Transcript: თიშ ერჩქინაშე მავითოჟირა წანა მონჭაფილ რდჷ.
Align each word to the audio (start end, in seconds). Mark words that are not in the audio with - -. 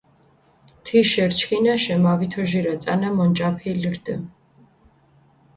თიშ 0.85 1.09
ერჩქინაშე 1.23 1.95
მავითოჟირა 2.03 2.75
წანა 2.83 3.09
მონჭაფილ 3.17 3.79
რდჷ. 3.93 4.15